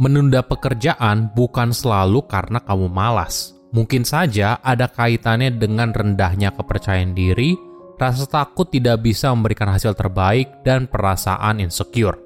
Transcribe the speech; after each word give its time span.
Menunda 0.00 0.40
pekerjaan 0.40 1.28
bukan 1.36 1.76
selalu 1.76 2.24
karena 2.24 2.56
kamu 2.64 2.88
malas. 2.88 3.52
Mungkin 3.76 4.08
saja 4.08 4.56
ada 4.64 4.88
kaitannya 4.88 5.52
dengan 5.60 5.92
rendahnya 5.92 6.56
kepercayaan 6.56 7.12
diri, 7.12 7.52
rasa 8.00 8.24
takut 8.24 8.72
tidak 8.72 9.04
bisa 9.04 9.28
memberikan 9.28 9.68
hasil 9.68 9.92
terbaik, 9.92 10.64
dan 10.64 10.88
perasaan 10.88 11.60
insecure. 11.60 12.16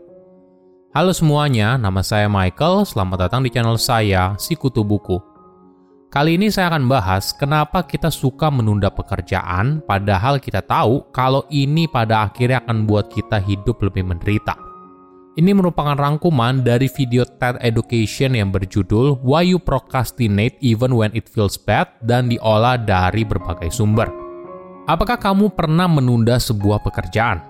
Halo 0.95 1.11
semuanya, 1.11 1.75
nama 1.75 1.99
saya 2.07 2.31
Michael. 2.31 2.87
Selamat 2.87 3.27
datang 3.27 3.43
di 3.43 3.51
channel 3.51 3.75
saya, 3.75 4.39
Si 4.39 4.55
Kutu 4.55 4.87
Buku. 4.87 5.19
Kali 6.15 6.39
ini 6.39 6.55
saya 6.55 6.71
akan 6.71 6.87
bahas 6.87 7.35
kenapa 7.35 7.83
kita 7.91 8.07
suka 8.07 8.55
menunda 8.55 8.87
pekerjaan, 8.95 9.83
padahal 9.83 10.39
kita 10.39 10.63
tahu 10.63 11.11
kalau 11.11 11.43
ini 11.51 11.91
pada 11.91 12.23
akhirnya 12.23 12.63
akan 12.63 12.87
buat 12.87 13.11
kita 13.11 13.43
hidup 13.43 13.83
lebih 13.83 14.07
menderita. 14.07 14.64
Ini 15.35 15.51
merupakan 15.51 15.99
rangkuman 15.99 16.63
dari 16.63 16.87
video 16.87 17.27
TED 17.27 17.59
Education 17.59 18.39
yang 18.39 18.55
berjudul 18.55 19.19
Why 19.19 19.51
You 19.51 19.59
Procrastinate 19.59 20.55
Even 20.63 20.95
When 20.95 21.11
It 21.11 21.27
Feels 21.27 21.59
Bad 21.59 21.91
dan 22.07 22.31
diolah 22.31 22.79
dari 22.79 23.27
berbagai 23.27 23.67
sumber. 23.75 24.15
Apakah 24.87 25.19
kamu 25.19 25.51
pernah 25.59 25.91
menunda 25.91 26.39
sebuah 26.39 26.87
pekerjaan? 26.87 27.43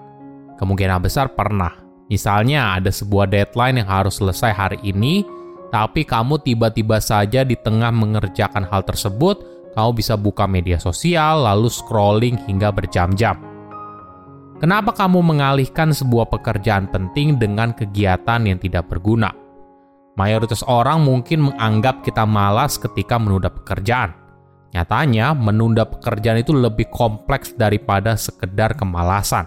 Kemungkinan 0.57 1.05
besar 1.05 1.37
pernah. 1.37 1.77
Misalnya 2.09 2.73
ada 2.73 2.89
sebuah 2.89 3.29
deadline 3.29 3.85
yang 3.85 3.91
harus 3.93 4.17
selesai 4.17 4.57
hari 4.57 4.81
ini, 4.81 5.21
tapi 5.69 6.09
kamu 6.09 6.41
tiba-tiba 6.41 7.05
saja 7.05 7.45
di 7.45 7.53
tengah 7.53 7.93
mengerjakan 7.93 8.65
hal 8.65 8.81
tersebut, 8.89 9.45
kamu 9.77 9.91
bisa 9.93 10.17
buka 10.17 10.49
media 10.49 10.81
sosial 10.81 11.45
lalu 11.45 11.69
scrolling 11.69 12.41
hingga 12.49 12.73
berjam-jam. 12.73 13.54
Kenapa 14.65 14.97
kamu 14.97 15.21
mengalihkan 15.21 15.93
sebuah 15.93 16.33
pekerjaan 16.33 16.89
penting 16.89 17.37
dengan 17.37 17.77
kegiatan 17.77 18.49
yang 18.49 18.57
tidak 18.57 18.89
berguna? 18.89 19.29
Mayoritas 20.17 20.65
orang 20.65 21.05
mungkin 21.05 21.53
menganggap 21.53 22.01
kita 22.01 22.25
malas 22.25 22.81
ketika 22.81 23.21
menunda 23.21 23.53
pekerjaan. 23.53 24.17
Nyatanya, 24.73 25.37
menunda 25.37 25.85
pekerjaan 25.85 26.41
itu 26.41 26.57
lebih 26.57 26.89
kompleks 26.89 27.53
daripada 27.53 28.17
sekedar 28.17 28.73
kemalasan. 28.73 29.45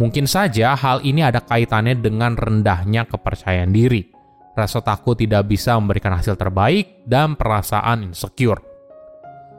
Mungkin 0.00 0.24
saja 0.24 0.72
hal 0.72 1.04
ini 1.04 1.20
ada 1.20 1.44
kaitannya 1.44 1.92
dengan 1.92 2.32
rendahnya 2.32 3.04
kepercayaan 3.04 3.76
diri, 3.76 4.08
rasa 4.56 4.80
takut 4.80 5.20
tidak 5.20 5.52
bisa 5.52 5.76
memberikan 5.76 6.16
hasil 6.16 6.40
terbaik, 6.40 7.04
dan 7.04 7.36
perasaan 7.36 8.08
insecure. 8.08 8.64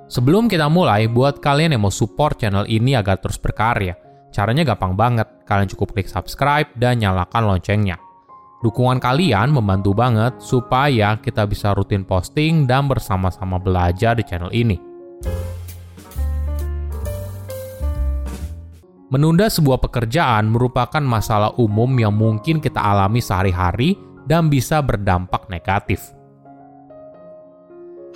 Sebelum 0.09 0.50
kita 0.50 0.73
mulai, 0.73 1.06
buat 1.06 1.38
kalian 1.38 1.78
yang 1.78 1.85
mau 1.85 1.94
support 1.94 2.41
channel 2.41 2.66
ini 2.66 2.97
agar 2.97 3.22
terus 3.22 3.38
berkarya, 3.38 4.04
Caranya 4.35 4.68
gampang 4.68 5.00
banget, 5.00 5.47
kalian 5.47 5.72
cukup 5.72 5.96
klik 5.96 6.12
subscribe 6.12 6.68
dan 6.75 7.00
nyalakan 7.00 7.56
loncengnya. 7.56 7.96
Dukungan 8.59 9.00
kalian 9.00 9.47
membantu 9.47 9.96
banget 9.96 10.44
supaya 10.44 11.16
kita 11.23 11.47
bisa 11.47 11.72
rutin 11.72 12.03
posting 12.03 12.68
dan 12.68 12.91
bersama-sama 12.91 13.56
belajar 13.63 14.12
di 14.19 14.28
channel 14.28 14.51
ini. 14.51 14.75
Menunda 19.07 19.47
sebuah 19.47 19.79
pekerjaan 19.79 20.51
merupakan 20.51 21.00
masalah 21.00 21.56
umum 21.56 21.88
yang 21.95 22.12
mungkin 22.12 22.59
kita 22.59 22.84
alami 22.84 23.24
sehari-hari 23.24 23.95
dan 24.28 24.51
bisa 24.51 24.84
berdampak 24.84 25.47
negatif. 25.47 26.12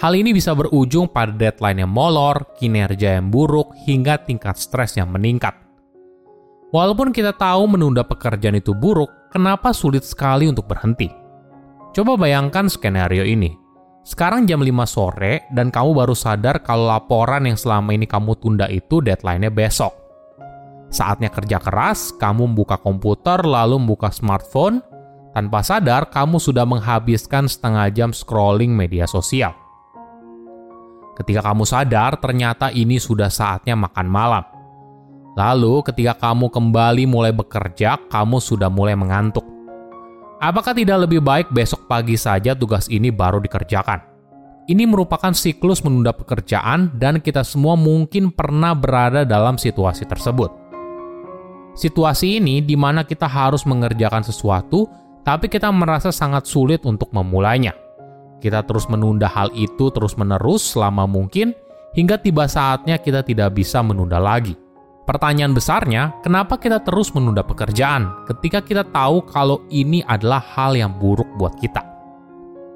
Hal 0.03 0.11
ini 0.19 0.35
bisa 0.35 0.51
berujung 0.51 1.07
pada 1.07 1.31
deadline 1.31 1.87
yang 1.87 1.91
molor, 1.95 2.59
kinerja 2.59 3.23
yang 3.23 3.31
buruk, 3.31 3.71
hingga 3.87 4.19
tingkat 4.27 4.59
stres 4.59 4.99
yang 4.99 5.15
meningkat. 5.15 5.68
Walaupun 6.69 7.09
kita 7.09 7.33
tahu 7.33 7.65
menunda 7.65 8.05
pekerjaan 8.05 8.61
itu 8.61 8.77
buruk, 8.77 9.09
kenapa 9.33 9.73
sulit 9.73 10.05
sekali 10.05 10.45
untuk 10.45 10.69
berhenti? 10.69 11.09
Coba 11.97 12.13
bayangkan 12.13 12.69
skenario 12.69 13.25
ini. 13.25 13.57
Sekarang 14.05 14.45
jam 14.45 14.61
5 14.61 14.69
sore 14.85 15.49
dan 15.49 15.73
kamu 15.73 15.97
baru 15.97 16.13
sadar 16.13 16.61
kalau 16.61 16.93
laporan 16.93 17.49
yang 17.49 17.57
selama 17.57 17.89
ini 17.97 18.05
kamu 18.05 18.37
tunda 18.37 18.69
itu 18.69 19.01
deadline-nya 19.01 19.49
besok. 19.49 19.97
Saatnya 20.93 21.33
kerja 21.33 21.57
keras, 21.57 22.13
kamu 22.13 22.53
membuka 22.53 22.77
komputer 22.77 23.41
lalu 23.41 23.81
membuka 23.81 24.13
smartphone. 24.13 24.85
Tanpa 25.33 25.65
sadar, 25.65 26.13
kamu 26.13 26.37
sudah 26.37 26.69
menghabiskan 26.69 27.49
setengah 27.49 27.89
jam 27.93 28.09
scrolling 28.13 28.73
media 28.73 29.09
sosial. 29.09 29.57
Ketika 31.17 31.49
kamu 31.49 31.65
sadar, 31.65 32.17
ternyata 32.21 32.69
ini 32.73 33.01
sudah 33.01 33.29
saatnya 33.29 33.73
makan 33.73 34.05
malam 34.09 34.45
Lalu, 35.37 35.85
ketika 35.85 36.17
kamu 36.17 36.49
kembali 36.49 37.03
mulai 37.05 37.29
bekerja, 37.29 38.01
kamu 38.09 38.41
sudah 38.41 38.71
mulai 38.71 38.97
mengantuk. 38.97 39.45
Apakah 40.39 40.71
tidak 40.71 41.03
lebih 41.03 41.19
baik 41.19 41.51
besok 41.51 41.85
pagi 41.85 42.15
saja 42.15 42.55
tugas 42.55 42.87
ini 42.87 43.11
baru 43.11 43.43
dikerjakan? 43.43 43.99
Ini 44.69 44.85
merupakan 44.85 45.33
siklus 45.33 45.81
menunda 45.81 46.13
pekerjaan, 46.13 46.93
dan 46.95 47.19
kita 47.19 47.41
semua 47.41 47.73
mungkin 47.73 48.29
pernah 48.29 48.77
berada 48.77 49.25
dalam 49.25 49.57
situasi 49.57 50.05
tersebut. 50.05 50.53
Situasi 51.73 52.37
ini 52.37 52.61
di 52.61 52.77
mana 52.77 53.01
kita 53.01 53.25
harus 53.25 53.65
mengerjakan 53.65 54.21
sesuatu, 54.21 54.85
tapi 55.25 55.49
kita 55.49 55.69
merasa 55.73 56.13
sangat 56.13 56.45
sulit 56.45 56.85
untuk 56.85 57.09
memulainya. 57.11 57.73
Kita 58.39 58.63
terus 58.63 58.87
menunda 58.87 59.27
hal 59.27 59.51
itu 59.51 59.91
terus-menerus 59.91 60.63
selama 60.63 61.03
mungkin, 61.03 61.51
hingga 61.97 62.15
tiba 62.21 62.47
saatnya 62.47 62.95
kita 63.01 63.25
tidak 63.25 63.57
bisa 63.57 63.83
menunda 63.83 64.21
lagi. 64.21 64.55
Pertanyaan 65.09 65.57
besarnya, 65.57 66.13
kenapa 66.21 66.61
kita 66.61 66.85
terus 66.85 67.09
menunda 67.17 67.41
pekerjaan 67.41 68.29
ketika 68.29 68.61
kita 68.61 68.85
tahu 68.93 69.25
kalau 69.25 69.65
ini 69.73 70.05
adalah 70.05 70.37
hal 70.37 70.77
yang 70.77 70.93
buruk 71.01 71.25
buat 71.33 71.57
kita? 71.57 71.81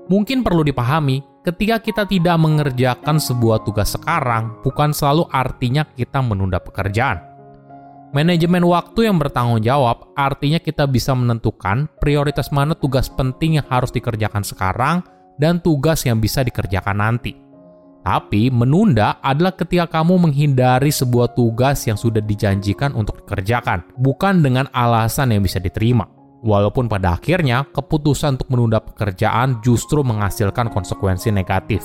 Mungkin 0.09 0.41
perlu 0.41 0.65
dipahami, 0.65 1.21
ketika 1.45 1.77
kita 1.77 2.09
tidak 2.09 2.33
mengerjakan 2.41 3.21
sebuah 3.21 3.61
tugas 3.61 3.93
sekarang, 3.93 4.49
bukan 4.65 4.97
selalu 4.97 5.29
artinya 5.29 5.85
kita 5.85 6.25
menunda 6.25 6.57
pekerjaan. 6.57 7.21
Manajemen 8.17 8.65
waktu 8.65 9.13
yang 9.13 9.21
bertanggung 9.21 9.61
jawab 9.61 10.09
artinya 10.17 10.57
kita 10.57 10.89
bisa 10.89 11.13
menentukan 11.13 11.85
prioritas 12.01 12.49
mana 12.49 12.73
tugas 12.73 13.13
penting 13.13 13.61
yang 13.61 13.67
harus 13.69 13.93
dikerjakan 13.93 14.41
sekarang 14.41 15.05
dan 15.37 15.61
tugas 15.61 16.01
yang 16.01 16.17
bisa 16.17 16.41
dikerjakan 16.41 16.97
nanti. 16.97 17.42
Tapi 18.03 18.51
menunda 18.51 19.23
adalah 19.23 19.55
ketika 19.55 19.87
kamu 19.87 20.27
menghindari 20.27 20.91
sebuah 20.91 21.31
tugas 21.39 21.87
yang 21.87 21.95
sudah 21.95 22.19
dijanjikan 22.19 22.91
untuk 22.91 23.23
dikerjakan, 23.23 23.87
bukan 23.95 24.43
dengan 24.43 24.67
alasan 24.75 25.31
yang 25.31 25.39
bisa 25.39 25.63
diterima. 25.63 26.03
Walaupun 26.43 26.91
pada 26.91 27.15
akhirnya 27.15 27.63
keputusan 27.71 28.35
untuk 28.35 28.51
menunda 28.51 28.83
pekerjaan 28.83 29.63
justru 29.63 30.03
menghasilkan 30.03 30.67
konsekuensi 30.67 31.31
negatif. 31.31 31.79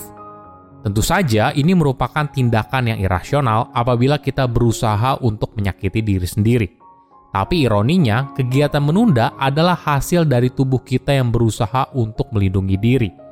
Tentu 0.82 0.98
saja 1.06 1.54
ini 1.54 1.78
merupakan 1.78 2.26
tindakan 2.26 2.90
yang 2.90 2.98
irasional 2.98 3.70
apabila 3.70 4.18
kita 4.18 4.50
berusaha 4.50 5.22
untuk 5.22 5.54
menyakiti 5.54 6.02
diri 6.02 6.26
sendiri. 6.26 6.68
Tapi 7.30 7.62
ironinya, 7.70 8.34
kegiatan 8.34 8.82
menunda 8.82 9.38
adalah 9.38 9.78
hasil 9.78 10.26
dari 10.26 10.50
tubuh 10.50 10.82
kita 10.82 11.14
yang 11.14 11.30
berusaha 11.30 11.94
untuk 11.94 12.34
melindungi 12.34 12.74
diri 12.74 13.27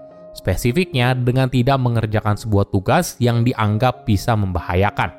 spesifiknya 0.46 1.18
dengan 1.18 1.50
tidak 1.50 1.74
mengerjakan 1.82 2.38
sebuah 2.38 2.70
tugas 2.70 3.18
yang 3.18 3.42
dianggap 3.42 4.06
bisa 4.06 4.38
membahayakan. 4.38 5.10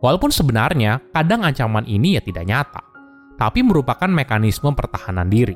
Walaupun 0.00 0.32
sebenarnya 0.32 1.04
kadang 1.12 1.44
ancaman 1.44 1.84
ini 1.84 2.16
ya 2.16 2.24
tidak 2.24 2.48
nyata, 2.48 2.80
tapi 3.36 3.60
merupakan 3.60 4.08
mekanisme 4.08 4.72
pertahanan 4.72 5.28
diri. 5.28 5.52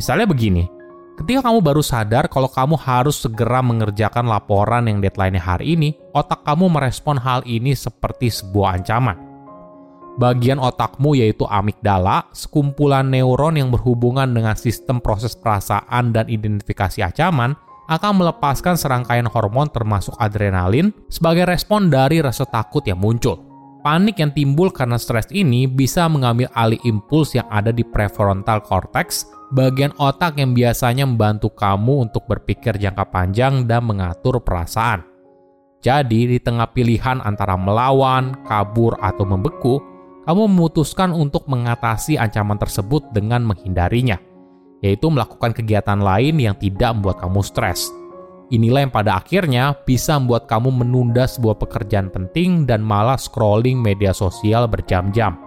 Misalnya 0.00 0.24
begini, 0.24 0.64
Ketika 1.12 1.44
kamu 1.44 1.60
baru 1.60 1.84
sadar 1.84 2.24
kalau 2.24 2.48
kamu 2.48 2.80
harus 2.80 3.20
segera 3.20 3.60
mengerjakan 3.60 4.24
laporan 4.24 4.88
yang 4.88 5.04
deadline-nya 5.04 5.44
hari 5.44 5.76
ini, 5.76 5.92
otak 6.16 6.40
kamu 6.40 6.72
merespon 6.72 7.20
hal 7.20 7.44
ini 7.44 7.76
seperti 7.76 8.32
sebuah 8.32 8.80
ancaman. 8.80 9.20
Bagian 10.16 10.56
otakmu 10.56 11.12
yaitu 11.12 11.44
amigdala, 11.44 12.32
sekumpulan 12.32 13.12
neuron 13.12 13.60
yang 13.60 13.68
berhubungan 13.68 14.24
dengan 14.32 14.56
sistem 14.56 15.04
proses 15.04 15.36
perasaan 15.36 16.16
dan 16.16 16.32
identifikasi 16.32 17.04
ancaman, 17.04 17.60
akan 17.90 18.22
melepaskan 18.22 18.78
serangkaian 18.78 19.26
hormon 19.26 19.70
termasuk 19.70 20.14
adrenalin 20.20 20.94
sebagai 21.10 21.46
respon 21.48 21.90
dari 21.90 22.22
rasa 22.22 22.46
takut 22.46 22.82
yang 22.86 23.00
muncul. 23.00 23.38
Panik 23.82 24.22
yang 24.22 24.30
timbul 24.30 24.70
karena 24.70 24.94
stres 24.94 25.26
ini 25.34 25.66
bisa 25.66 26.06
mengambil 26.06 26.46
alih 26.54 26.78
impuls 26.86 27.34
yang 27.34 27.50
ada 27.50 27.74
di 27.74 27.82
prefrontal 27.82 28.62
cortex, 28.62 29.26
bagian 29.50 29.90
otak 29.98 30.38
yang 30.38 30.54
biasanya 30.54 31.02
membantu 31.02 31.50
kamu 31.50 32.06
untuk 32.06 32.22
berpikir 32.30 32.78
jangka 32.78 33.10
panjang 33.10 33.66
dan 33.66 33.82
mengatur 33.82 34.38
perasaan. 34.38 35.02
Jadi, 35.82 36.30
di 36.30 36.38
tengah 36.38 36.70
pilihan 36.70 37.18
antara 37.26 37.58
melawan, 37.58 38.38
kabur, 38.46 38.94
atau 39.02 39.26
membeku, 39.26 39.82
kamu 40.30 40.46
memutuskan 40.46 41.10
untuk 41.10 41.50
mengatasi 41.50 42.14
ancaman 42.14 42.54
tersebut 42.54 43.10
dengan 43.10 43.42
menghindarinya, 43.42 44.14
yaitu 44.82 45.08
melakukan 45.08 45.54
kegiatan 45.54 46.02
lain 46.02 46.36
yang 46.42 46.58
tidak 46.58 46.92
membuat 46.92 47.22
kamu 47.22 47.40
stres. 47.40 47.88
Inilah 48.52 48.84
yang 48.84 48.92
pada 48.92 49.16
akhirnya 49.16 49.72
bisa 49.88 50.20
membuat 50.20 50.44
kamu 50.44 50.84
menunda 50.84 51.24
sebuah 51.24 51.56
pekerjaan 51.56 52.12
penting 52.12 52.68
dan 52.68 52.84
malah 52.84 53.16
scrolling 53.16 53.80
media 53.80 54.12
sosial 54.12 54.68
berjam-jam. 54.68 55.40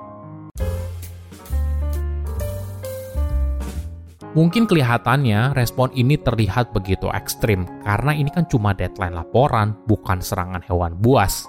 Mungkin 4.36 4.68
kelihatannya 4.68 5.56
respon 5.56 5.96
ini 5.96 6.20
terlihat 6.20 6.76
begitu 6.76 7.08
ekstrim 7.08 7.64
karena 7.88 8.12
ini 8.12 8.28
kan 8.34 8.44
cuma 8.50 8.76
deadline 8.76 9.16
laporan, 9.16 9.80
bukan 9.88 10.20
serangan 10.20 10.60
hewan 10.66 10.98
buas. 11.00 11.48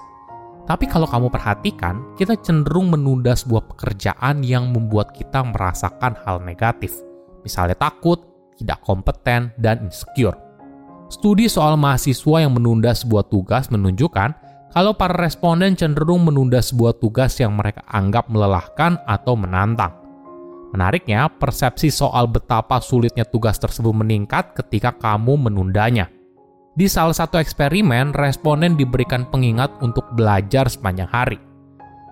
Tapi 0.67 0.83
kalau 0.87 1.07
kamu 1.07 1.27
perhatikan, 1.31 2.15
kita 2.19 2.35
cenderung 2.43 2.91
menunda 2.91 3.35
sebuah 3.35 3.71
pekerjaan 3.71 4.43
yang 4.43 4.71
membuat 4.71 5.15
kita 5.15 5.43
merasakan 5.43 6.15
hal 6.27 6.43
negatif. 6.43 7.06
Misalnya 7.47 7.79
takut, 7.79 8.19
tidak 8.59 8.83
kompeten, 8.83 9.55
dan 9.55 9.87
insecure. 9.87 10.35
Studi 11.07 11.47
soal 11.47 11.79
mahasiswa 11.79 12.43
yang 12.43 12.51
menunda 12.51 12.91
sebuah 12.91 13.31
tugas 13.31 13.71
menunjukkan 13.71 14.35
kalau 14.75 14.91
para 14.91 15.15
responden 15.15 15.79
cenderung 15.79 16.27
menunda 16.27 16.59
sebuah 16.59 16.99
tugas 16.99 17.39
yang 17.39 17.55
mereka 17.55 17.87
anggap 17.87 18.27
melelahkan 18.27 18.99
atau 19.07 19.39
menantang. 19.39 19.95
Menariknya, 20.75 21.31
persepsi 21.31 21.87
soal 21.87 22.27
betapa 22.27 22.83
sulitnya 22.83 23.23
tugas 23.23 23.55
tersebut 23.55 23.95
meningkat 23.95 24.51
ketika 24.51 24.91
kamu 24.91 25.39
menundanya. 25.47 26.11
Di 26.75 26.91
salah 26.91 27.15
satu 27.15 27.39
eksperimen, 27.39 28.11
responden 28.11 28.75
diberikan 28.75 29.23
pengingat 29.31 29.71
untuk 29.79 30.03
belajar 30.11 30.67
sepanjang 30.67 31.07
hari. 31.07 31.46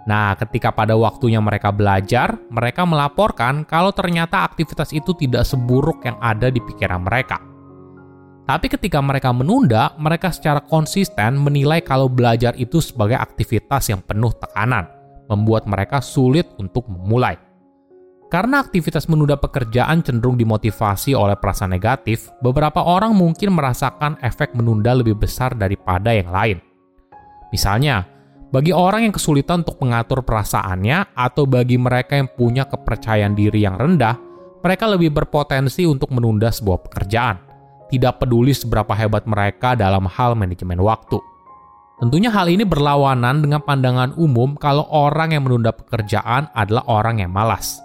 Nah, 0.05 0.37
ketika 0.37 0.69
pada 0.69 0.93
waktunya 0.93 1.41
mereka 1.41 1.73
belajar, 1.73 2.37
mereka 2.53 2.85
melaporkan 2.85 3.65
kalau 3.65 3.89
ternyata 3.89 4.45
aktivitas 4.45 4.93
itu 4.93 5.17
tidak 5.17 5.49
seburuk 5.49 6.05
yang 6.05 6.21
ada 6.21 6.53
di 6.53 6.61
pikiran 6.61 7.01
mereka. 7.01 7.41
Tapi 8.45 8.69
ketika 8.69 9.01
mereka 9.01 9.33
menunda, 9.33 9.97
mereka 9.97 10.29
secara 10.29 10.61
konsisten 10.61 11.41
menilai 11.41 11.81
kalau 11.81 12.05
belajar 12.05 12.53
itu 12.61 12.77
sebagai 12.77 13.17
aktivitas 13.17 13.89
yang 13.89 14.05
penuh 14.05 14.29
tekanan, 14.37 14.85
membuat 15.25 15.65
mereka 15.65 15.97
sulit 15.97 16.45
untuk 16.61 16.85
memulai. 16.85 17.41
Karena 18.29 18.61
aktivitas 18.61 19.09
menunda 19.09 19.41
pekerjaan 19.41 20.05
cenderung 20.05 20.37
dimotivasi 20.37 21.17
oleh 21.17 21.33
perasaan 21.33 21.73
negatif, 21.73 22.29
beberapa 22.45 22.85
orang 22.85 23.17
mungkin 23.17 23.57
merasakan 23.57 24.21
efek 24.21 24.53
menunda 24.53 24.93
lebih 24.93 25.17
besar 25.17 25.57
daripada 25.57 26.13
yang 26.13 26.29
lain. 26.29 26.57
Misalnya, 27.49 28.05
bagi 28.55 28.71
orang 28.71 29.11
yang 29.11 29.11
kesulitan 29.11 29.67
untuk 29.67 29.83
mengatur 29.83 30.23
perasaannya, 30.23 31.11
atau 31.11 31.43
bagi 31.43 31.75
mereka 31.75 32.15
yang 32.15 32.31
punya 32.31 32.63
kepercayaan 32.63 33.35
diri 33.35 33.67
yang 33.67 33.75
rendah, 33.75 34.15
mereka 34.63 34.87
lebih 34.87 35.11
berpotensi 35.11 35.83
untuk 35.83 36.15
menunda 36.15 36.47
sebuah 36.47 36.79
pekerjaan 36.87 37.45
tidak 37.89 38.21
peduli 38.21 38.53
seberapa 38.53 38.91
hebat 38.97 39.29
mereka 39.29 39.77
dalam 39.77 40.09
hal 40.09 40.33
manajemen 40.33 40.81
waktu. 40.81 41.21
Tentunya 41.95 42.27
hal 42.27 42.51
ini 42.51 42.67
berlawanan 42.67 43.39
dengan 43.39 43.63
pandangan 43.63 44.19
umum 44.19 44.59
kalau 44.59 44.83
orang 44.91 45.31
yang 45.31 45.47
menunda 45.47 45.71
pekerjaan 45.71 46.51
adalah 46.51 46.83
orang 46.91 47.23
yang 47.23 47.31
malas. 47.31 47.79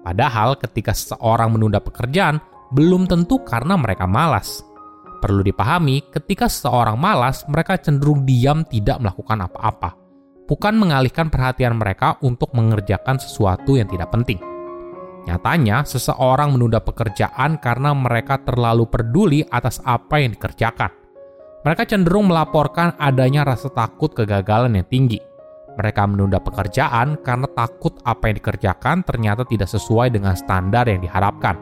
Padahal 0.00 0.56
ketika 0.56 0.96
seseorang 0.96 1.52
menunda 1.52 1.76
pekerjaan, 1.76 2.40
belum 2.72 3.04
tentu 3.04 3.44
karena 3.44 3.76
mereka 3.76 4.08
malas. 4.08 4.64
Perlu 5.20 5.44
dipahami, 5.44 6.08
ketika 6.08 6.48
seseorang 6.48 6.96
malas, 6.96 7.44
mereka 7.44 7.76
cenderung 7.76 8.24
diam 8.24 8.64
tidak 8.64 8.96
melakukan 9.04 9.44
apa-apa, 9.44 9.99
bukan 10.50 10.74
mengalihkan 10.74 11.30
perhatian 11.30 11.78
mereka 11.78 12.18
untuk 12.26 12.50
mengerjakan 12.58 13.22
sesuatu 13.22 13.78
yang 13.78 13.86
tidak 13.86 14.10
penting. 14.10 14.42
Nyatanya, 15.30 15.86
seseorang 15.86 16.58
menunda 16.58 16.82
pekerjaan 16.82 17.62
karena 17.62 17.94
mereka 17.94 18.42
terlalu 18.42 18.90
peduli 18.90 19.46
atas 19.46 19.78
apa 19.86 20.18
yang 20.18 20.34
dikerjakan. 20.34 20.90
Mereka 21.62 21.86
cenderung 21.86 22.26
melaporkan 22.26 22.98
adanya 22.98 23.46
rasa 23.46 23.70
takut 23.70 24.10
kegagalan 24.10 24.74
yang 24.74 24.88
tinggi. 24.90 25.22
Mereka 25.78 26.02
menunda 26.10 26.42
pekerjaan 26.42 27.20
karena 27.22 27.46
takut 27.54 27.94
apa 28.02 28.26
yang 28.26 28.42
dikerjakan 28.42 29.06
ternyata 29.06 29.46
tidak 29.46 29.70
sesuai 29.70 30.10
dengan 30.10 30.34
standar 30.34 30.90
yang 30.90 30.98
diharapkan. 30.98 31.54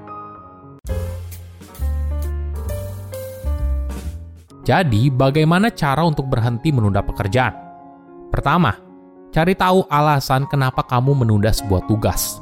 Jadi, 4.64 5.12
bagaimana 5.12 5.72
cara 5.72 6.04
untuk 6.04 6.28
berhenti 6.28 6.72
menunda 6.72 7.00
pekerjaan? 7.00 7.67
Pertama, 8.38 8.70
cari 9.34 9.58
tahu 9.58 9.82
alasan 9.90 10.46
kenapa 10.46 10.86
kamu 10.86 11.26
menunda 11.26 11.50
sebuah 11.50 11.90
tugas. 11.90 12.38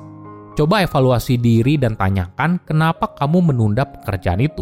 Coba 0.53 0.85
evaluasi 0.85 1.41
diri 1.41 1.81
dan 1.81 1.97
tanyakan 1.97 2.61
kenapa 2.69 3.17
kamu 3.17 3.49
menunda 3.49 3.89
pekerjaan 3.89 4.45
itu. 4.45 4.61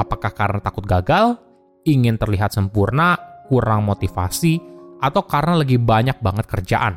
Apakah 0.00 0.32
karena 0.32 0.64
takut 0.64 0.88
gagal, 0.88 1.36
ingin 1.84 2.16
terlihat 2.16 2.56
sempurna, 2.56 3.20
kurang 3.52 3.84
motivasi, 3.84 4.64
atau 5.04 5.20
karena 5.28 5.60
lagi 5.60 5.76
banyak 5.76 6.16
banget 6.24 6.48
kerjaan? 6.48 6.96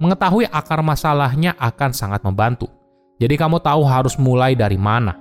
Mengetahui 0.00 0.48
akar 0.48 0.80
masalahnya 0.80 1.52
akan 1.60 1.92
sangat 1.92 2.24
membantu. 2.24 2.72
Jadi 3.20 3.36
kamu 3.36 3.60
tahu 3.60 3.84
harus 3.84 4.16
mulai 4.16 4.56
dari 4.56 4.80
mana. 4.80 5.12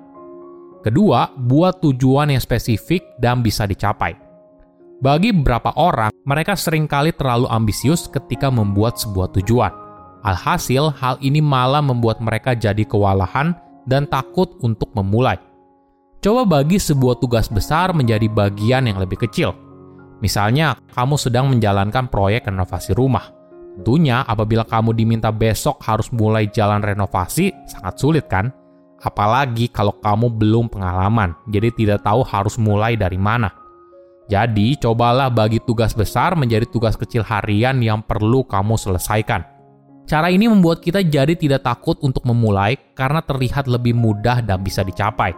Kedua, 0.88 1.27
buat 1.36 1.83
tujuan 1.83 2.31
yang 2.31 2.39
spesifik 2.39 3.19
dan 3.19 3.44
bisa 3.44 3.68
dicapai. 3.68 4.30
Bagi 5.01 5.33
beberapa 5.33 5.74
orang, 5.81 6.13
mereka 6.30 6.53
sering 6.53 6.86
kali 6.86 7.10
terlalu 7.10 7.50
ambisius 7.50 8.05
ketika 8.05 8.53
membuat 8.53 9.01
sebuah 9.01 9.34
tujuan 9.34 9.74
Alhasil, 10.22 10.93
hal 11.01 11.17
ini 11.17 11.41
malah 11.41 11.81
membuat 11.81 12.22
mereka 12.22 12.53
jadi 12.53 12.86
kewalahan 12.86 13.58
dan 13.89 14.05
takut 14.05 14.53
untuk 14.62 14.93
memulai. 14.93 15.41
Coba 16.22 16.46
bagi 16.46 16.77
sebuah 16.77 17.17
tugas 17.17 17.50
besar 17.50 17.98
menjadi 17.98 18.29
bagian 18.29 18.86
yang 18.86 19.01
lebih 19.01 19.25
kecil. 19.25 19.58
Misalnya, 20.22 20.77
kamu 20.93 21.17
sedang 21.17 21.50
menjalankan 21.50 22.05
proyek 22.13 22.46
renovasi 22.46 22.93
rumah. 22.93 23.34
Tentunya, 23.81 24.22
apabila 24.22 24.62
kamu 24.62 24.93
diminta 24.93 25.34
besok 25.34 25.81
harus 25.81 26.13
mulai 26.13 26.46
jalan 26.53 26.86
renovasi, 26.86 27.50
sangat 27.65 27.98
sulit 27.98 28.29
kan? 28.29 28.53
Apalagi 29.01 29.74
kalau 29.74 29.98
kamu 29.98 30.29
belum 30.38 30.70
pengalaman, 30.70 31.34
jadi 31.50 31.74
tidak 31.74 32.05
tahu 32.05 32.22
harus 32.22 32.62
mulai 32.62 32.93
dari 32.93 33.17
mana. 33.17 33.50
Jadi, 34.31 34.79
cobalah 34.79 35.27
bagi 35.27 35.59
tugas 35.59 35.91
besar 35.91 36.39
menjadi 36.39 36.63
tugas 36.63 36.95
kecil 36.95 37.19
harian 37.19 37.83
yang 37.83 38.00
perlu 38.00 38.47
kamu 38.47 38.79
selesaikan. 38.79 39.43
Cara 40.07 40.31
ini 40.31 40.47
membuat 40.47 40.79
kita 40.79 41.03
jadi 41.03 41.35
tidak 41.35 41.67
takut 41.67 42.00
untuk 42.00 42.23
memulai 42.23 42.79
karena 42.95 43.19
terlihat 43.19 43.67
lebih 43.67 43.91
mudah 43.91 44.39
dan 44.39 44.63
bisa 44.63 44.88
dicapai. 44.88 45.35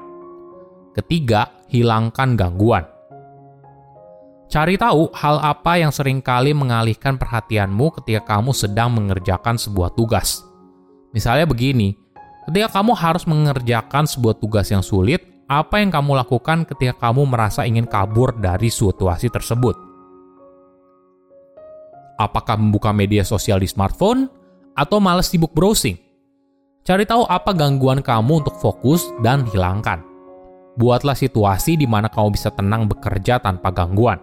Ketiga, 0.94 1.50
hilangkan 1.74 2.38
gangguan. 2.38 2.86
Cari 4.46 4.78
tahu 4.78 5.10
hal 5.18 5.42
apa 5.42 5.82
yang 5.82 5.90
sering 5.90 6.22
kali 6.22 6.54
mengalihkan 6.54 7.18
perhatianmu 7.18 7.98
ketika 7.98 8.38
kamu 8.38 8.54
sedang 8.54 8.94
mengerjakan 8.94 9.58
sebuah 9.58 9.98
tugas. 9.98 10.46
Misalnya 11.18 11.50
begini, 11.50 11.98
ketika 12.46 12.78
kamu 12.78 12.94
harus 12.94 13.26
mengerjakan 13.26 14.06
sebuah 14.06 14.38
tugas 14.38 14.70
yang 14.70 14.86
sulit, 14.86 15.33
apa 15.62 15.78
yang 15.78 15.94
kamu 15.94 16.18
lakukan 16.18 16.66
ketika 16.66 16.98
kamu 16.98 17.30
merasa 17.30 17.70
ingin 17.70 17.86
kabur 17.86 18.34
dari 18.34 18.74
situasi 18.74 19.30
tersebut? 19.30 19.78
Apakah 22.18 22.58
membuka 22.58 22.90
media 22.90 23.22
sosial 23.22 23.62
di 23.62 23.70
smartphone? 23.70 24.44
atau 24.78 24.98
males 24.98 25.30
sibuk 25.30 25.54
browsing. 25.54 25.98
Cari 26.84 27.08
tahu 27.08 27.24
apa 27.32 27.56
gangguan 27.56 28.04
kamu 28.04 28.44
untuk 28.44 28.60
fokus 28.60 29.08
dan 29.24 29.48
hilangkan. 29.48 30.04
Buatlah 30.76 31.16
situasi 31.16 31.80
di 31.80 31.88
mana 31.88 32.12
kamu 32.12 32.36
bisa 32.36 32.52
tenang 32.52 32.90
bekerja 32.90 33.40
tanpa 33.40 33.72
gangguan. 33.72 34.20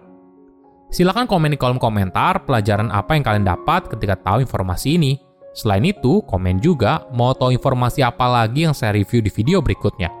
Silakan 0.91 1.25
komen 1.25 1.55
di 1.55 1.57
kolom 1.57 1.79
komentar 1.79 2.43
pelajaran 2.43 2.91
apa 2.91 3.15
yang 3.15 3.23
kalian 3.23 3.47
dapat 3.47 3.87
ketika 3.87 4.19
tahu 4.19 4.43
informasi 4.43 4.99
ini. 4.99 5.15
Selain 5.55 5.83
itu, 5.83 6.19
komen 6.27 6.59
juga 6.59 7.07
mau 7.15 7.31
tahu 7.31 7.55
informasi 7.55 8.03
apa 8.03 8.27
lagi 8.27 8.67
yang 8.67 8.75
saya 8.75 8.95
review 8.95 9.23
di 9.23 9.31
video 9.31 9.63
berikutnya. 9.63 10.20